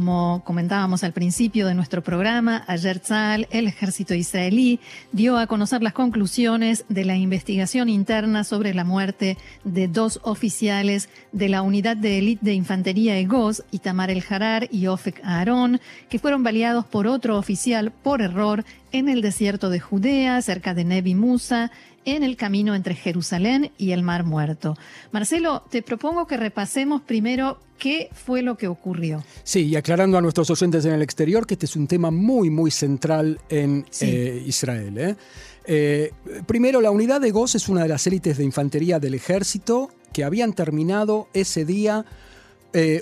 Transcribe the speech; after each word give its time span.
Como 0.00 0.42
comentábamos 0.46 1.04
al 1.04 1.12
principio 1.12 1.66
de 1.66 1.74
nuestro 1.74 2.02
programa, 2.02 2.64
ayer 2.66 3.00
Tzal, 3.00 3.46
el 3.50 3.66
ejército 3.66 4.14
israelí, 4.14 4.80
dio 5.12 5.36
a 5.36 5.46
conocer 5.46 5.82
las 5.82 5.92
conclusiones 5.92 6.86
de 6.88 7.04
la 7.04 7.16
investigación 7.16 7.90
interna 7.90 8.44
sobre 8.44 8.72
la 8.72 8.84
muerte 8.84 9.36
de 9.62 9.88
dos 9.88 10.18
oficiales 10.22 11.10
de 11.32 11.50
la 11.50 11.60
unidad 11.60 11.98
de 11.98 12.16
élite 12.16 12.46
de 12.46 12.54
infantería 12.54 13.18
EGOS, 13.18 13.62
Itamar 13.72 14.10
el 14.10 14.24
Harar 14.26 14.68
y 14.72 14.86
Ofek 14.86 15.20
Aaron, 15.22 15.82
que 16.08 16.18
fueron 16.18 16.42
baleados 16.42 16.86
por 16.86 17.06
otro 17.06 17.36
oficial 17.36 17.90
por 17.90 18.22
error 18.22 18.64
en 18.92 19.10
el 19.10 19.20
desierto 19.20 19.68
de 19.68 19.80
Judea, 19.80 20.40
cerca 20.40 20.72
de 20.72 20.84
Nebi 20.84 21.14
Musa, 21.14 21.70
en 22.04 22.22
el 22.22 22.36
camino 22.36 22.74
entre 22.74 22.94
Jerusalén 22.94 23.72
y 23.76 23.92
el 23.92 24.02
Mar 24.02 24.24
Muerto. 24.24 24.76
Marcelo, 25.12 25.64
te 25.70 25.82
propongo 25.82 26.26
que 26.26 26.36
repasemos 26.36 27.02
primero 27.02 27.58
qué 27.78 28.10
fue 28.12 28.42
lo 28.42 28.56
que 28.56 28.68
ocurrió. 28.68 29.24
Sí, 29.42 29.66
y 29.66 29.76
aclarando 29.76 30.18
a 30.18 30.20
nuestros 30.20 30.50
oyentes 30.50 30.84
en 30.84 30.92
el 30.92 31.02
exterior 31.02 31.46
que 31.46 31.54
este 31.54 31.66
es 31.66 31.76
un 31.76 31.86
tema 31.86 32.10
muy, 32.10 32.50
muy 32.50 32.70
central 32.70 33.40
en 33.48 33.84
eh, 34.00 34.42
Israel. 34.46 34.98
¿eh? 34.98 35.16
Eh, 35.64 36.12
primero, 36.46 36.80
la 36.80 36.90
unidad 36.90 37.20
de 37.20 37.30
Goz 37.30 37.54
es 37.54 37.68
una 37.68 37.82
de 37.82 37.88
las 37.88 38.06
élites 38.06 38.38
de 38.38 38.44
infantería 38.44 38.98
del 38.98 39.14
ejército 39.14 39.90
que 40.12 40.24
habían 40.24 40.52
terminado 40.52 41.28
ese 41.32 41.64
día 41.64 42.04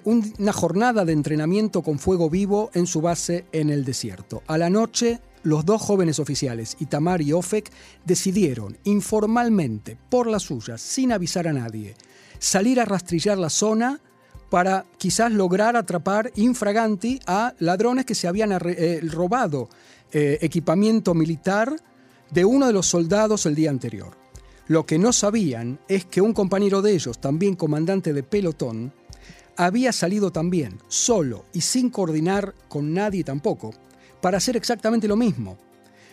una 0.05 0.53
jornada 0.55 1.05
de 1.05 1.13
entrenamiento 1.13 1.83
con 1.83 1.99
fuego 1.99 2.31
vivo 2.31 2.71
en 2.73 2.87
su 2.87 3.03
base 3.03 3.45
en 3.53 3.69
el 3.69 3.85
desierto. 3.85 4.43
A 4.47 4.57
la 4.57 4.71
noche 4.71 5.21
los 5.43 5.65
dos 5.65 5.83
jóvenes 5.83 6.19
oficiales, 6.19 6.77
Itamar 6.81 7.23
y 7.23 7.33
Ofek, 7.33 7.71
decidieron 8.05 8.79
informalmente, 8.85 9.97
por 10.09 10.27
las 10.27 10.45
suyas, 10.45 10.81
sin 10.81 11.13
avisar 11.13 11.49
a 11.49 11.53
nadie, 11.53 11.95
salir 12.39 12.81
a 12.81 12.85
rastrillar 12.85 13.39
la 13.39 13.51
zona 13.51 14.01
para 14.51 14.87
quizás 14.97 15.33
lograr 15.33 15.77
atrapar 15.77 16.33
infraganti 16.37 17.21
a 17.27 17.55
ladrones 17.59 18.07
que 18.07 18.15
se 18.15 18.29
habían 18.29 18.53
eh, 18.53 19.01
robado 19.03 19.69
eh, 20.13 20.39
equipamiento 20.41 21.15
militar 21.15 21.77
de 22.31 22.45
uno 22.45 22.67
de 22.67 22.73
los 22.73 22.87
soldados 22.87 23.47
el 23.47 23.55
día 23.55 23.71
anterior. 23.71 24.17
Lo 24.67 24.85
que 24.85 24.99
no 24.99 25.13
sabían 25.13 25.81
es 25.89 26.05
que 26.05 26.21
un 26.21 26.35
compañero 26.35 26.83
de 26.83 26.93
ellos, 26.93 27.19
también 27.19 27.57
comandante 27.57 28.13
de 28.13 28.23
pelotón, 28.23 28.93
había 29.57 29.93
salido 29.93 30.31
también, 30.31 30.79
solo 30.89 31.45
y 31.53 31.63
sin 31.63 31.91
coordinar 31.91 32.55
con 32.69 32.95
nadie 32.95 33.25
tampoco, 33.25 33.73
para 34.21 34.39
hacer 34.39 34.57
exactamente 34.57 35.09
lo 35.09 35.17
mismo. 35.17 35.57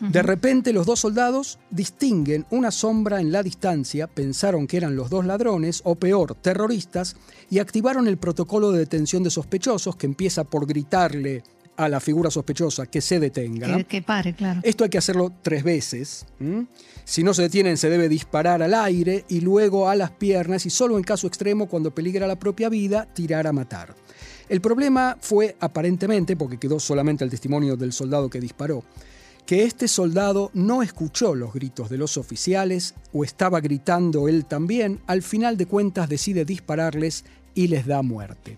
De 0.02 0.22
repente 0.22 0.74
los 0.74 0.86
dos 0.86 1.00
soldados 1.00 1.58
distinguen 1.70 2.46
una 2.50 2.70
sombra 2.70 3.22
en 3.22 3.32
la 3.32 3.44
distancia, 3.44 4.08
pensaron 4.08 4.68
que 4.68 4.78
eran 4.78 4.96
los 4.96 5.10
dos 5.10 5.26
ladrones, 5.26 5.82
o 5.86 5.96
peor, 5.96 6.36
terroristas, 6.36 7.16
y 7.50 7.60
activaron 7.60 8.08
el 8.08 8.18
protocolo 8.18 8.72
de 8.72 8.80
detención 8.80 9.24
de 9.24 9.30
sospechosos 9.30 9.96
que 9.96 10.06
empieza 10.06 10.44
por 10.44 10.66
gritarle 10.68 11.44
a 11.78 11.90
la 11.90 12.00
figura 12.00 12.32
sospechosa 12.32 12.86
que 12.86 13.02
se 13.02 13.20
detenga. 13.20 13.84
Que, 13.84 14.02
pare, 14.02 14.34
claro. 14.34 14.62
Esto 14.64 14.84
hay 14.84 14.90
que 14.90 14.98
hacerlo 14.98 15.34
tres 15.42 15.64
veces. 15.64 16.26
Si 17.04 17.24
no 17.24 17.34
se 17.34 17.44
detienen, 17.44 17.78
se 17.78 17.90
debe 17.90 18.10
disparar 18.10 18.62
al 18.64 18.74
aire 18.74 19.26
y 19.28 19.42
luego 19.42 19.90
a 19.90 19.96
las 19.96 20.12
piernas 20.12 20.66
y 20.66 20.70
solo 20.70 20.98
en 20.98 21.04
caso 21.04 21.28
extremo, 21.28 21.68
cuando 21.68 21.94
peligra 21.94 22.28
la 22.28 22.40
propia 22.40 22.70
vida, 22.70 23.08
tirar 23.14 23.48
a 23.48 23.54
matar. 23.54 23.96
El 24.48 24.62
problema 24.62 25.18
fue 25.20 25.56
aparentemente, 25.60 26.36
porque 26.36 26.60
quedó 26.60 26.80
solamente 26.80 27.24
el 27.24 27.32
testimonio 27.32 27.78
del 27.78 27.94
soldado 27.94 28.30
que 28.30 28.40
disparó, 28.40 28.84
que 29.46 29.64
este 29.64 29.88
soldado 29.88 30.52
no 30.54 30.82
escuchó 30.82 31.36
los 31.36 31.54
gritos 31.54 31.90
de 31.90 31.98
los 31.98 32.18
oficiales 32.18 32.96
o 33.14 33.24
estaba 33.24 33.60
gritando 33.60 34.28
él 34.28 34.46
también, 34.46 35.02
al 35.08 35.22
final 35.22 35.58
de 35.58 35.68
cuentas 35.68 36.10
decide 36.10 36.46
dispararles 36.46 37.26
y 37.54 37.68
les 37.68 37.86
da 37.86 38.02
muerte. 38.02 38.58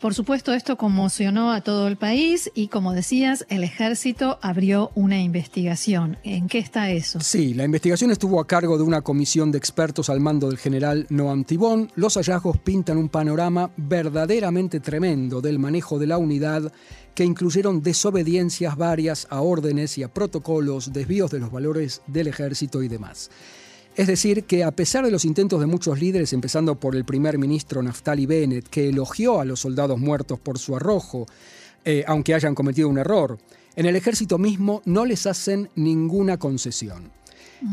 Por 0.00 0.14
supuesto, 0.14 0.54
esto 0.54 0.78
conmocionó 0.78 1.52
a 1.52 1.60
todo 1.60 1.86
el 1.86 1.98
país 1.98 2.50
y, 2.54 2.68
como 2.68 2.94
decías, 2.94 3.44
el 3.50 3.62
ejército 3.62 4.38
abrió 4.40 4.90
una 4.94 5.20
investigación. 5.20 6.16
¿En 6.24 6.48
qué 6.48 6.58
está 6.58 6.90
eso? 6.90 7.20
Sí, 7.20 7.52
la 7.52 7.64
investigación 7.64 8.10
estuvo 8.10 8.40
a 8.40 8.46
cargo 8.46 8.78
de 8.78 8.82
una 8.82 9.02
comisión 9.02 9.52
de 9.52 9.58
expertos 9.58 10.08
al 10.08 10.20
mando 10.20 10.48
del 10.48 10.56
general 10.56 11.06
Noam 11.10 11.44
Tibón. 11.44 11.92
Los 11.96 12.14
hallazgos 12.14 12.56
pintan 12.56 12.96
un 12.96 13.10
panorama 13.10 13.70
verdaderamente 13.76 14.80
tremendo 14.80 15.42
del 15.42 15.58
manejo 15.58 15.98
de 15.98 16.06
la 16.06 16.16
unidad 16.16 16.72
que 17.14 17.24
incluyeron 17.24 17.82
desobediencias 17.82 18.78
varias 18.78 19.26
a 19.28 19.42
órdenes 19.42 19.98
y 19.98 20.02
a 20.02 20.08
protocolos, 20.08 20.94
desvíos 20.94 21.30
de 21.30 21.40
los 21.40 21.52
valores 21.52 22.00
del 22.06 22.28
ejército 22.28 22.82
y 22.82 22.88
demás. 22.88 23.30
Es 24.00 24.06
decir, 24.06 24.44
que 24.44 24.64
a 24.64 24.70
pesar 24.70 25.04
de 25.04 25.10
los 25.10 25.26
intentos 25.26 25.60
de 25.60 25.66
muchos 25.66 26.00
líderes, 26.00 26.32
empezando 26.32 26.74
por 26.74 26.96
el 26.96 27.04
primer 27.04 27.36
ministro 27.36 27.82
Naftali 27.82 28.24
Bennett, 28.24 28.66
que 28.66 28.88
elogió 28.88 29.42
a 29.42 29.44
los 29.44 29.60
soldados 29.60 30.00
muertos 30.00 30.40
por 30.40 30.58
su 30.58 30.74
arrojo, 30.74 31.26
eh, 31.84 32.02
aunque 32.06 32.32
hayan 32.32 32.54
cometido 32.54 32.88
un 32.88 32.96
error, 32.96 33.36
en 33.76 33.84
el 33.84 33.96
ejército 33.96 34.38
mismo 34.38 34.80
no 34.86 35.04
les 35.04 35.26
hacen 35.26 35.68
ninguna 35.74 36.38
concesión. 36.38 37.12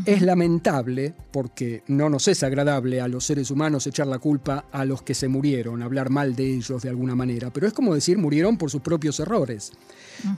Es 0.04 0.22
lamentable, 0.22 1.14
porque 1.30 1.82
no 1.86 2.10
nos 2.10 2.28
es 2.28 2.42
agradable 2.42 3.00
a 3.00 3.08
los 3.08 3.24
seres 3.24 3.50
humanos 3.50 3.86
echar 3.86 4.06
la 4.06 4.18
culpa 4.18 4.66
a 4.70 4.84
los 4.84 5.02
que 5.02 5.14
se 5.14 5.28
murieron, 5.28 5.82
hablar 5.82 6.10
mal 6.10 6.36
de 6.36 6.54
ellos 6.56 6.82
de 6.82 6.88
alguna 6.88 7.14
manera, 7.14 7.50
pero 7.50 7.66
es 7.66 7.72
como 7.72 7.94
decir 7.94 8.18
murieron 8.18 8.58
por 8.58 8.70
sus 8.70 8.82
propios 8.82 9.18
errores. 9.20 9.72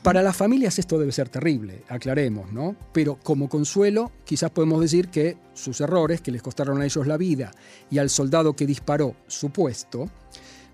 Para 0.03 0.23
las 0.23 0.37
familias 0.37 0.79
esto 0.79 0.99
debe 0.99 1.13
ser 1.13 1.29
terrible, 1.29 1.83
aclaremos, 1.89 2.53
¿no? 2.53 2.77
Pero 2.93 3.19
como 3.23 3.49
consuelo, 3.49 4.13
quizás 4.25 4.51
podemos 4.51 4.81
decir 4.81 5.09
que 5.09 5.37
sus 5.55 5.81
errores, 5.81 6.21
que 6.21 6.31
les 6.31 6.43
costaron 6.43 6.81
a 6.81 6.85
ellos 6.85 7.07
la 7.07 7.17
vida, 7.17 7.51
y 7.91 7.99
al 7.99 8.11
soldado 8.11 8.55
que 8.55 8.67
disparó 8.67 9.17
su 9.27 9.51
puesto, 9.51 10.11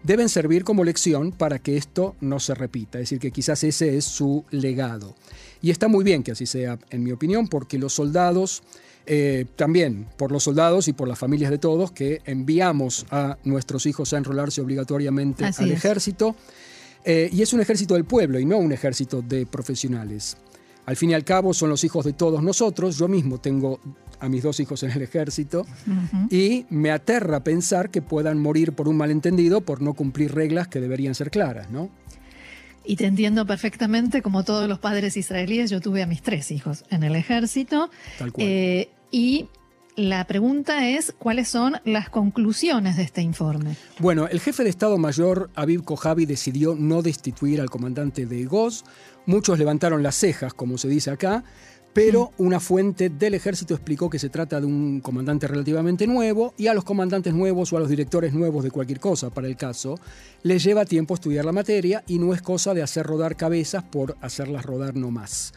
deben 0.06 0.28
servir 0.28 0.62
como 0.62 0.84
lección 0.84 1.32
para 1.32 1.58
que 1.58 1.76
esto 1.76 2.14
no 2.20 2.38
se 2.38 2.54
repita. 2.54 2.98
Es 2.98 3.04
decir, 3.04 3.18
que 3.18 3.32
quizás 3.32 3.64
ese 3.64 3.96
es 3.96 4.04
su 4.04 4.44
legado. 4.50 5.16
Y 5.60 5.70
está 5.70 5.88
muy 5.88 6.04
bien 6.04 6.22
que 6.22 6.32
así 6.32 6.46
sea, 6.46 6.78
en 6.90 7.02
mi 7.02 7.10
opinión, 7.10 7.48
porque 7.48 7.76
los 7.76 7.92
soldados, 7.92 8.62
eh, 9.06 9.46
también 9.56 10.06
por 10.16 10.30
los 10.30 10.44
soldados 10.44 10.86
y 10.86 10.92
por 10.92 11.08
las 11.08 11.18
familias 11.18 11.50
de 11.50 11.58
todos 11.58 11.90
que 11.90 12.20
enviamos 12.24 13.04
a 13.10 13.36
nuestros 13.42 13.84
hijos 13.86 14.12
a 14.12 14.18
enrolarse 14.18 14.60
obligatoriamente 14.60 15.44
al 15.44 15.72
ejército. 15.72 16.36
Eh, 17.04 17.28
y 17.32 17.42
es 17.42 17.52
un 17.52 17.60
ejército 17.60 17.94
del 17.94 18.04
pueblo 18.04 18.38
y 18.38 18.44
no 18.44 18.58
un 18.58 18.72
ejército 18.72 19.22
de 19.22 19.44
profesionales. 19.46 20.36
Al 20.86 20.96
fin 20.96 21.10
y 21.10 21.14
al 21.14 21.24
cabo 21.24 21.52
son 21.52 21.68
los 21.68 21.84
hijos 21.84 22.04
de 22.04 22.12
todos 22.12 22.42
nosotros. 22.42 22.96
Yo 22.96 23.08
mismo 23.08 23.38
tengo 23.38 23.80
a 24.20 24.28
mis 24.28 24.42
dos 24.42 24.60
hijos 24.60 24.82
en 24.82 24.92
el 24.92 25.02
ejército 25.02 25.66
y 26.30 26.64
me 26.70 26.90
aterra 26.90 27.40
pensar 27.40 27.90
que 27.90 28.00
puedan 28.02 28.38
morir 28.38 28.72
por 28.72 28.88
un 28.88 28.96
malentendido 28.96 29.60
por 29.60 29.82
no 29.82 29.94
cumplir 29.94 30.34
reglas 30.34 30.68
que 30.68 30.80
deberían 30.80 31.14
ser 31.14 31.30
claras, 31.30 31.70
¿no? 31.70 31.90
Y 32.84 32.94
te 32.96 33.06
entiendo 33.06 33.46
perfectamente, 33.46 34.22
como 34.22 34.44
todos 34.44 34.68
los 34.68 34.78
padres 34.78 35.16
israelíes, 35.16 35.70
yo 35.70 35.80
tuve 35.80 36.04
a 36.04 36.06
mis 36.06 36.22
tres 36.22 36.52
hijos 36.52 36.84
en 36.88 37.02
el 37.02 37.16
ejército. 37.16 37.90
Tal 38.16 38.32
cual. 38.32 38.46
Eh, 38.46 38.88
y 39.10 39.46
la 39.96 40.26
pregunta 40.26 40.88
es, 40.88 41.14
¿cuáles 41.18 41.48
son 41.48 41.76
las 41.84 42.10
conclusiones 42.10 42.96
de 42.96 43.02
este 43.02 43.22
informe? 43.22 43.76
Bueno, 43.98 44.28
el 44.28 44.40
jefe 44.40 44.62
de 44.62 44.70
Estado 44.70 44.98
Mayor, 44.98 45.50
Aviv 45.54 45.84
Kojavi, 45.84 46.26
decidió 46.26 46.74
no 46.78 47.02
destituir 47.02 47.60
al 47.60 47.70
comandante 47.70 48.26
de 48.26 48.44
GOS. 48.44 48.84
Muchos 49.24 49.58
levantaron 49.58 50.02
las 50.02 50.14
cejas, 50.16 50.54
como 50.54 50.78
se 50.78 50.88
dice 50.88 51.10
acá, 51.10 51.44
pero 51.96 52.32
una 52.36 52.60
fuente 52.60 53.08
del 53.08 53.32
ejército 53.32 53.72
explicó 53.72 54.10
que 54.10 54.18
se 54.18 54.28
trata 54.28 54.60
de 54.60 54.66
un 54.66 55.00
comandante 55.00 55.48
relativamente 55.48 56.06
nuevo 56.06 56.52
y 56.58 56.66
a 56.66 56.74
los 56.74 56.84
comandantes 56.84 57.32
nuevos 57.32 57.72
o 57.72 57.78
a 57.78 57.80
los 57.80 57.88
directores 57.88 58.34
nuevos 58.34 58.62
de 58.64 58.70
cualquier 58.70 59.00
cosa, 59.00 59.30
para 59.30 59.46
el 59.48 59.56
caso, 59.56 59.98
les 60.42 60.62
lleva 60.62 60.84
tiempo 60.84 61.14
estudiar 61.14 61.46
la 61.46 61.52
materia 61.52 62.04
y 62.06 62.18
no 62.18 62.34
es 62.34 62.42
cosa 62.42 62.74
de 62.74 62.82
hacer 62.82 63.06
rodar 63.06 63.36
cabezas 63.36 63.82
por 63.82 64.18
hacerlas 64.20 64.66
rodar 64.66 64.94
no 64.94 65.10
más. 65.10 65.54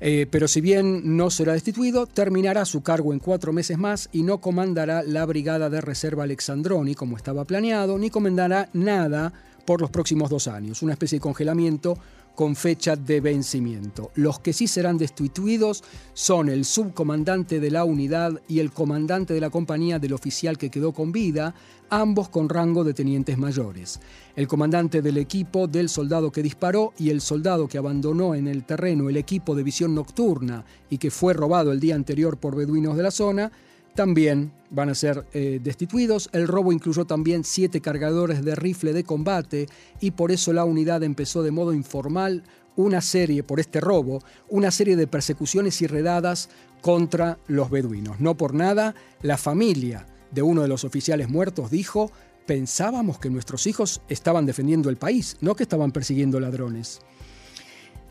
Eh, 0.00 0.26
pero 0.30 0.48
si 0.48 0.60
bien 0.60 1.16
no 1.16 1.30
será 1.30 1.52
destituido, 1.52 2.06
terminará 2.06 2.64
su 2.64 2.82
cargo 2.82 3.12
en 3.12 3.20
cuatro 3.20 3.52
meses 3.52 3.78
más 3.78 4.08
y 4.12 4.22
no 4.22 4.38
comandará 4.38 5.02
la 5.02 5.24
Brigada 5.24 5.70
de 5.70 5.80
Reserva 5.80 6.24
Alexandroni 6.24 6.94
como 6.94 7.16
estaba 7.16 7.44
planeado, 7.44 7.98
ni 7.98 8.10
comandará 8.10 8.68
nada 8.72 9.32
por 9.64 9.80
los 9.80 9.90
próximos 9.90 10.30
dos 10.30 10.48
años, 10.48 10.82
una 10.82 10.92
especie 10.92 11.18
de 11.18 11.22
congelamiento 11.22 11.98
con 12.34 12.56
fecha 12.56 12.96
de 12.96 13.20
vencimiento. 13.20 14.10
Los 14.14 14.40
que 14.40 14.52
sí 14.52 14.66
serán 14.66 14.98
destituidos 14.98 15.84
son 16.14 16.48
el 16.48 16.64
subcomandante 16.64 17.60
de 17.60 17.70
la 17.70 17.84
unidad 17.84 18.40
y 18.48 18.58
el 18.58 18.72
comandante 18.72 19.34
de 19.34 19.40
la 19.40 19.50
compañía 19.50 19.98
del 19.98 20.14
oficial 20.14 20.58
que 20.58 20.70
quedó 20.70 20.92
con 20.92 21.12
vida, 21.12 21.54
ambos 21.90 22.28
con 22.28 22.48
rango 22.48 22.82
de 22.82 22.94
tenientes 22.94 23.38
mayores. 23.38 24.00
El 24.34 24.48
comandante 24.48 25.00
del 25.00 25.18
equipo 25.18 25.68
del 25.68 25.88
soldado 25.88 26.32
que 26.32 26.42
disparó 26.42 26.92
y 26.98 27.10
el 27.10 27.20
soldado 27.20 27.68
que 27.68 27.78
abandonó 27.78 28.34
en 28.34 28.48
el 28.48 28.64
terreno 28.64 29.08
el 29.08 29.16
equipo 29.16 29.54
de 29.54 29.62
visión 29.62 29.94
nocturna 29.94 30.64
y 30.90 30.98
que 30.98 31.12
fue 31.12 31.34
robado 31.34 31.70
el 31.70 31.80
día 31.80 31.94
anterior 31.94 32.36
por 32.36 32.56
beduinos 32.56 32.96
de 32.96 33.02
la 33.04 33.12
zona, 33.12 33.52
también 33.94 34.52
van 34.70 34.90
a 34.90 34.94
ser 34.94 35.26
eh, 35.32 35.60
destituidos. 35.62 36.28
El 36.32 36.48
robo 36.48 36.72
incluyó 36.72 37.04
también 37.04 37.44
siete 37.44 37.80
cargadores 37.80 38.44
de 38.44 38.54
rifle 38.54 38.92
de 38.92 39.04
combate 39.04 39.66
y 40.00 40.12
por 40.12 40.32
eso 40.32 40.52
la 40.52 40.64
unidad 40.64 41.02
empezó 41.02 41.42
de 41.42 41.50
modo 41.50 41.72
informal 41.72 42.42
una 42.76 43.00
serie, 43.00 43.42
por 43.42 43.60
este 43.60 43.80
robo, 43.80 44.22
una 44.48 44.70
serie 44.70 44.96
de 44.96 45.06
persecuciones 45.06 45.80
y 45.82 45.86
redadas 45.86 46.48
contra 46.80 47.38
los 47.46 47.70
beduinos. 47.70 48.20
No 48.20 48.36
por 48.36 48.52
nada, 48.52 48.94
la 49.22 49.38
familia 49.38 50.06
de 50.32 50.42
uno 50.42 50.62
de 50.62 50.68
los 50.68 50.84
oficiales 50.84 51.28
muertos 51.28 51.70
dijo, 51.70 52.10
pensábamos 52.46 53.18
que 53.18 53.30
nuestros 53.30 53.66
hijos 53.66 54.02
estaban 54.08 54.44
defendiendo 54.44 54.90
el 54.90 54.96
país, 54.96 55.36
no 55.40 55.54
que 55.54 55.62
estaban 55.62 55.92
persiguiendo 55.92 56.40
ladrones. 56.40 57.00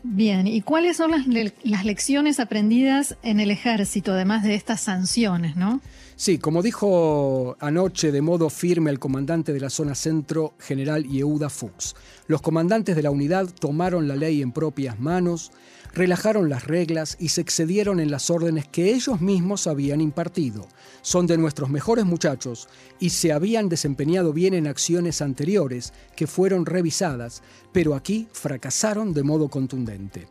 Bien, 0.06 0.46
¿y 0.46 0.60
cuáles 0.60 0.98
son 0.98 1.12
las, 1.12 1.26
las, 1.62 1.84
lecciones 1.86 2.38
aprendidas 2.38 3.16
en 3.22 3.40
el 3.40 3.50
ejército, 3.50 4.12
además 4.12 4.42
de 4.42 4.54
estas 4.54 4.82
sanciones, 4.82 5.56
no? 5.56 5.80
Sí, 6.16 6.38
como 6.38 6.62
dijo 6.62 7.56
anoche 7.58 8.12
de 8.12 8.22
modo 8.22 8.48
firme 8.48 8.92
el 8.92 9.00
comandante 9.00 9.52
de 9.52 9.58
la 9.58 9.68
zona 9.68 9.96
centro, 9.96 10.54
general 10.60 11.04
Yehuda 11.04 11.50
Fuchs, 11.50 11.96
los 12.28 12.40
comandantes 12.40 12.94
de 12.94 13.02
la 13.02 13.10
unidad 13.10 13.48
tomaron 13.48 14.06
la 14.06 14.14
ley 14.14 14.40
en 14.40 14.52
propias 14.52 15.00
manos, 15.00 15.50
relajaron 15.92 16.48
las 16.48 16.68
reglas 16.68 17.16
y 17.18 17.30
se 17.30 17.40
excedieron 17.40 17.98
en 17.98 18.12
las 18.12 18.30
órdenes 18.30 18.68
que 18.68 18.94
ellos 18.94 19.20
mismos 19.20 19.66
habían 19.66 20.00
impartido. 20.00 20.68
Son 21.02 21.26
de 21.26 21.36
nuestros 21.36 21.68
mejores 21.68 22.04
muchachos 22.04 22.68
y 23.00 23.10
se 23.10 23.32
habían 23.32 23.68
desempeñado 23.68 24.32
bien 24.32 24.54
en 24.54 24.68
acciones 24.68 25.20
anteriores 25.20 25.92
que 26.14 26.28
fueron 26.28 26.64
revisadas, 26.64 27.42
pero 27.72 27.96
aquí 27.96 28.28
fracasaron 28.32 29.14
de 29.14 29.24
modo 29.24 29.48
contundente. 29.48 30.28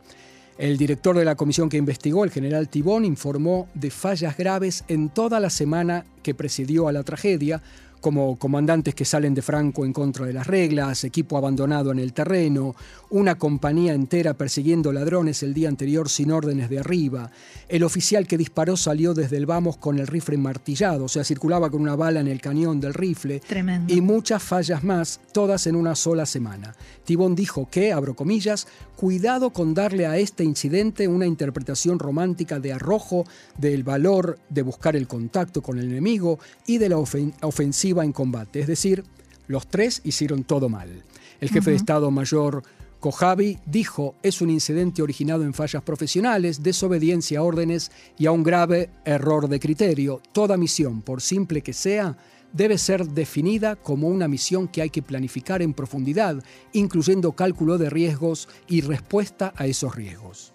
El 0.56 0.76
director 0.76 1.16
de 1.16 1.24
la 1.24 1.34
comisión 1.34 1.68
que 1.68 1.76
investigó, 1.76 2.22
el 2.22 2.30
general 2.30 2.68
Tibón, 2.68 3.04
informó 3.04 3.68
de 3.74 3.90
fallas 3.90 4.36
graves 4.36 4.84
en 4.86 5.08
toda 5.08 5.40
la 5.40 5.50
semana 5.50 6.04
que 6.22 6.34
precedió 6.34 6.86
a 6.86 6.92
la 6.92 7.02
tragedia, 7.02 7.60
como 8.04 8.38
comandantes 8.38 8.94
que 8.94 9.06
salen 9.06 9.32
de 9.32 9.40
Franco 9.40 9.86
en 9.86 9.94
contra 9.94 10.26
de 10.26 10.34
las 10.34 10.46
reglas, 10.46 11.04
equipo 11.04 11.38
abandonado 11.38 11.90
en 11.90 11.98
el 11.98 12.12
terreno, 12.12 12.76
una 13.08 13.38
compañía 13.38 13.94
entera 13.94 14.34
persiguiendo 14.34 14.92
ladrones 14.92 15.42
el 15.42 15.54
día 15.54 15.70
anterior 15.70 16.10
sin 16.10 16.30
órdenes 16.30 16.68
de 16.68 16.80
arriba, 16.80 17.30
el 17.66 17.82
oficial 17.82 18.26
que 18.26 18.36
disparó 18.36 18.76
salió 18.76 19.14
desde 19.14 19.38
el 19.38 19.46
vamos 19.46 19.78
con 19.78 19.98
el 19.98 20.06
rifle 20.06 20.36
martillado, 20.36 21.06
o 21.06 21.08
sea, 21.08 21.24
circulaba 21.24 21.70
con 21.70 21.80
una 21.80 21.96
bala 21.96 22.20
en 22.20 22.28
el 22.28 22.42
cañón 22.42 22.78
del 22.78 22.92
rifle, 22.92 23.40
Tremendo. 23.40 23.90
y 23.94 24.02
muchas 24.02 24.42
fallas 24.42 24.84
más, 24.84 25.18
todas 25.32 25.66
en 25.66 25.74
una 25.74 25.94
sola 25.94 26.26
semana. 26.26 26.74
Tibón 27.04 27.34
dijo 27.34 27.68
que, 27.70 27.90
abro 27.90 28.14
comillas, 28.14 28.66
cuidado 28.96 29.50
con 29.50 29.72
darle 29.72 30.06
a 30.06 30.18
este 30.18 30.44
incidente 30.44 31.08
una 31.08 31.26
interpretación 31.26 31.98
romántica 31.98 32.60
de 32.60 32.74
arrojo, 32.74 33.24
del 33.56 33.82
valor 33.82 34.38
de 34.50 34.60
buscar 34.60 34.94
el 34.94 35.06
contacto 35.06 35.62
con 35.62 35.78
el 35.78 35.90
enemigo 35.90 36.38
y 36.66 36.76
de 36.76 36.90
la 36.90 36.98
ofensiva 36.98 37.93
en 38.02 38.12
combate, 38.12 38.60
es 38.60 38.66
decir, 38.66 39.04
los 39.46 39.66
tres 39.66 40.00
hicieron 40.04 40.44
todo 40.44 40.68
mal. 40.68 41.04
El 41.40 41.50
jefe 41.50 41.70
de 41.70 41.76
Estado 41.76 42.10
Mayor 42.10 42.62
Kojavi 43.04 43.58
dijo 43.66 44.14
es 44.22 44.40
un 44.40 44.48
incidente 44.48 45.02
originado 45.02 45.42
en 45.44 45.52
fallas 45.52 45.82
profesionales, 45.82 46.62
desobediencia 46.62 47.40
a 47.40 47.42
órdenes 47.42 47.92
y 48.16 48.24
a 48.24 48.32
un 48.32 48.42
grave 48.42 48.88
error 49.04 49.46
de 49.46 49.60
criterio. 49.60 50.22
Toda 50.32 50.56
misión, 50.56 51.02
por 51.02 51.20
simple 51.20 51.60
que 51.60 51.74
sea, 51.74 52.16
debe 52.54 52.78
ser 52.78 53.06
definida 53.06 53.76
como 53.76 54.08
una 54.08 54.26
misión 54.26 54.68
que 54.68 54.80
hay 54.80 54.88
que 54.88 55.02
planificar 55.02 55.60
en 55.60 55.74
profundidad, 55.74 56.42
incluyendo 56.72 57.32
cálculo 57.32 57.76
de 57.76 57.90
riesgos 57.90 58.48
y 58.68 58.80
respuesta 58.80 59.52
a 59.54 59.66
esos 59.66 59.94
riesgos. 59.94 60.53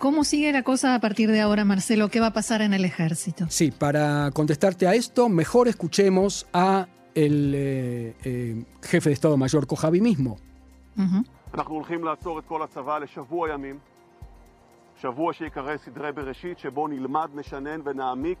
¿Cómo 0.00 0.24
sigue 0.24 0.52
la 0.52 0.62
cosa 0.62 0.94
a 0.94 1.00
partir 1.00 1.30
de 1.30 1.40
ahora, 1.40 1.64
Marcelo? 1.64 2.08
¿Qué 2.10 2.20
va 2.20 2.28
a 2.28 2.32
pasar 2.32 2.60
en 2.60 2.74
el 2.74 2.84
ejército? 2.84 3.46
Sí, 3.48 3.70
para 3.70 4.30
contestarte 4.32 4.86
a 4.86 4.94
esto, 4.94 5.28
mejor 5.28 5.68
escuchemos 5.68 6.46
a 6.52 6.86
el 7.14 7.52
eh, 7.54 8.14
eh, 8.24 8.62
jefe 8.82 9.08
de 9.08 9.14
Estado 9.14 9.36
Mayor 9.36 9.66
Kojavi 9.66 10.00
mismo. 10.00 10.36
אנחנו 11.54 11.74
הולכים 11.74 12.04
לעצור 12.04 12.38
את 12.38 12.44
כל 12.48 12.62
הצבא 12.62 12.98
לשבוע 12.98 13.50
ימים, 13.50 13.78
שבוע 15.02 15.32
שיקרא 15.32 15.76
סדרי 15.76 16.12
בראשית, 16.12 16.58
שבו 16.58 16.88
נלמד, 16.88 17.28
נשנן 17.34 17.80
ונעמיק 17.84 18.38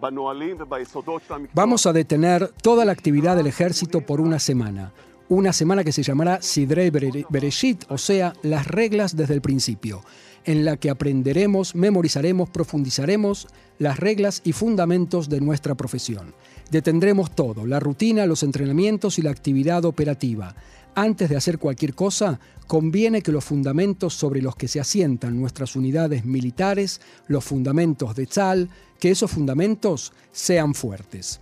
בנהלים 0.00 0.56
וביסודות 0.60 1.22
של 1.28 1.34
המקצוע. 1.34 1.64
Vamos 1.64 1.86
a 1.86 1.92
detener 1.92 2.48
toda 2.62 2.84
la 2.84 2.92
actividad 2.92 3.36
del 3.36 3.46
ejército 3.46 4.00
por 4.00 4.20
una 4.20 4.38
semana. 4.38 4.92
Una 5.31 5.53
semana 5.53 5.85
que 5.85 5.93
se 5.93 6.03
llamará 6.03 6.41
Sidrei 6.41 6.89
Bereshit, 6.89 7.85
o 7.87 7.97
sea, 7.97 8.33
las 8.43 8.67
reglas 8.67 9.15
desde 9.15 9.33
el 9.33 9.39
principio 9.39 10.03
en 10.43 10.65
la 10.65 10.75
que 10.75 10.89
aprenderemos, 10.89 11.73
memorizaremos, 11.73 12.49
profundizaremos 12.49 13.47
las 13.79 13.97
reglas 13.97 14.41
y 14.43 14.51
fundamentos 14.51 15.29
de 15.29 15.39
nuestra 15.39 15.75
profesión. 15.75 16.35
Detendremos 16.69 17.33
todo, 17.33 17.65
la 17.65 17.79
rutina, 17.79 18.25
los 18.25 18.43
entrenamientos 18.43 19.19
y 19.19 19.21
la 19.21 19.31
actividad 19.31 19.85
operativa. 19.85 20.53
Antes 20.95 21.29
de 21.29 21.37
hacer 21.37 21.59
cualquier 21.59 21.95
cosa, 21.95 22.41
conviene 22.67 23.21
que 23.21 23.31
los 23.31 23.45
fundamentos 23.45 24.13
sobre 24.13 24.41
los 24.41 24.57
que 24.57 24.67
se 24.67 24.81
asientan 24.81 25.39
nuestras 25.39 25.77
unidades 25.77 26.25
militares, 26.25 26.99
los 27.27 27.45
fundamentos 27.45 28.15
de 28.17 28.25
Tzal, 28.25 28.69
que 28.99 29.11
esos 29.11 29.31
fundamentos 29.31 30.11
sean 30.33 30.73
fuertes. 30.73 31.39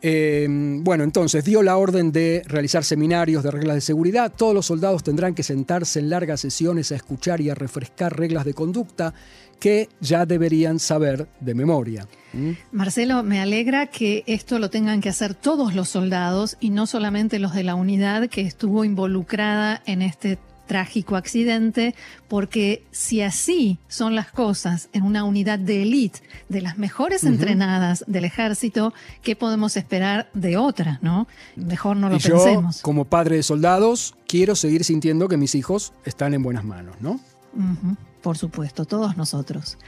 Eh, 0.00 0.46
bueno, 0.48 1.02
entonces 1.02 1.44
dio 1.44 1.62
la 1.62 1.76
orden 1.76 2.12
de 2.12 2.42
realizar 2.46 2.84
seminarios 2.84 3.42
de 3.42 3.50
reglas 3.50 3.74
de 3.76 3.80
seguridad. 3.80 4.32
Todos 4.34 4.54
los 4.54 4.66
soldados 4.66 5.02
tendrán 5.02 5.34
que 5.34 5.42
sentarse 5.42 5.98
en 5.98 6.10
largas 6.10 6.40
sesiones 6.40 6.92
a 6.92 6.96
escuchar 6.96 7.40
y 7.40 7.50
a 7.50 7.54
refrescar 7.54 8.16
reglas 8.16 8.44
de 8.44 8.54
conducta 8.54 9.12
que 9.58 9.88
ya 10.00 10.24
deberían 10.24 10.78
saber 10.78 11.26
de 11.40 11.54
memoria. 11.54 12.06
¿Mm? 12.32 12.52
Marcelo, 12.70 13.22
me 13.24 13.40
alegra 13.40 13.86
que 13.86 14.22
esto 14.26 14.58
lo 14.58 14.70
tengan 14.70 15.00
que 15.00 15.08
hacer 15.08 15.34
todos 15.34 15.74
los 15.74 15.88
soldados 15.88 16.56
y 16.60 16.70
no 16.70 16.86
solamente 16.86 17.40
los 17.40 17.54
de 17.54 17.64
la 17.64 17.74
unidad 17.74 18.28
que 18.28 18.42
estuvo 18.42 18.84
involucrada 18.84 19.82
en 19.84 20.02
este 20.02 20.38
trágico 20.68 21.16
accidente, 21.16 21.96
porque 22.28 22.84
si 22.92 23.22
así 23.22 23.78
son 23.88 24.14
las 24.14 24.30
cosas 24.30 24.88
en 24.92 25.02
una 25.02 25.24
unidad 25.24 25.58
de 25.58 25.82
élite, 25.82 26.20
de 26.48 26.60
las 26.60 26.78
mejores 26.78 27.24
entrenadas 27.24 28.04
del 28.06 28.24
ejército, 28.24 28.94
¿qué 29.22 29.34
podemos 29.34 29.76
esperar 29.76 30.30
de 30.34 30.56
otra, 30.56 31.00
no? 31.02 31.26
Mejor 31.56 31.96
no 31.96 32.08
lo 32.08 32.16
y 32.16 32.20
pensemos. 32.20 32.76
Yo, 32.76 32.82
como 32.82 33.04
padre 33.06 33.36
de 33.36 33.42
soldados, 33.42 34.14
quiero 34.28 34.54
seguir 34.54 34.84
sintiendo 34.84 35.26
que 35.26 35.36
mis 35.36 35.56
hijos 35.56 35.92
están 36.04 36.34
en 36.34 36.44
buenas 36.44 36.64
manos, 36.64 36.94
¿no? 37.00 37.12
Uh 37.54 37.60
-huh. 37.60 37.96
Por 38.22 38.36
supuesto, 38.36 38.84
todos 38.84 39.16
nosotros. 39.16 39.78